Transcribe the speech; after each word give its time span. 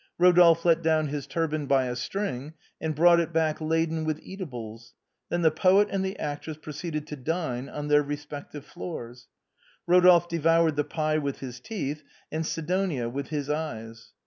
Rodolphe 0.17 0.67
let 0.67 0.81
down 0.81 1.09
his 1.09 1.27
turban 1.27 1.67
by 1.67 1.85
a 1.85 1.95
string, 1.95 2.55
and 2.81 2.95
brought 2.95 3.19
it 3.19 3.31
back 3.31 3.61
laden 3.61 4.03
with 4.03 4.19
eatables; 4.23 4.95
then 5.29 5.43
the 5.43 5.51
poet 5.51 5.89
and 5.91 6.19
actress 6.19 6.57
pro 6.59 6.73
ceeded 6.73 7.05
to 7.05 7.15
dine— 7.15 7.69
on 7.69 7.87
their 7.87 8.01
respective 8.01 8.65
floors. 8.65 9.27
Eodolphe 9.87 10.27
de 10.27 10.39
voured 10.39 10.75
the 10.75 10.83
pie 10.83 11.19
with 11.19 11.39
his 11.41 11.59
teeth, 11.59 12.01
and 12.31 12.47
Sidonia 12.47 13.09
with 13.09 13.27
his 13.27 13.47
eyes. 13.47 14.09